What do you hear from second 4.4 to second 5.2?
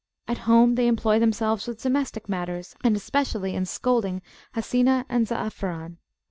Hasinah